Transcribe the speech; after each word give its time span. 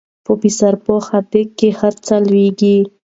په 0.25 0.31
بې 0.39 0.49
سرپوښه 0.59 1.19
ديګ 1.31 1.49
کې 1.59 1.69
هر 1.79 1.93
څه 2.05 2.15
لوېږي 2.27 2.77